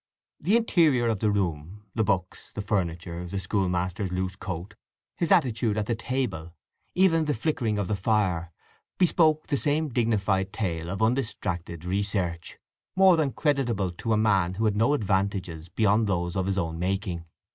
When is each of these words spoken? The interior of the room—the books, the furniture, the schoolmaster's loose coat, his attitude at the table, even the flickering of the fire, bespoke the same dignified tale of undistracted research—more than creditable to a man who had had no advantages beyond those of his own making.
The 0.39 0.57
interior 0.57 1.07
of 1.09 1.19
the 1.19 1.29
room—the 1.29 2.03
books, 2.03 2.51
the 2.53 2.63
furniture, 2.63 3.27
the 3.27 3.37
schoolmaster's 3.39 4.11
loose 4.11 4.35
coat, 4.35 4.73
his 5.15 5.31
attitude 5.31 5.77
at 5.77 5.85
the 5.85 5.93
table, 5.93 6.55
even 6.95 7.25
the 7.25 7.35
flickering 7.35 7.77
of 7.77 7.87
the 7.87 7.95
fire, 7.95 8.51
bespoke 8.97 9.45
the 9.45 9.57
same 9.57 9.89
dignified 9.89 10.51
tale 10.51 10.89
of 10.89 11.03
undistracted 11.03 11.85
research—more 11.85 13.15
than 13.15 13.33
creditable 13.33 13.91
to 13.91 14.11
a 14.13 14.17
man 14.17 14.55
who 14.55 14.65
had 14.65 14.73
had 14.73 14.79
no 14.79 14.95
advantages 14.95 15.69
beyond 15.69 16.07
those 16.07 16.35
of 16.35 16.47
his 16.47 16.57
own 16.57 16.79
making. 16.79 17.25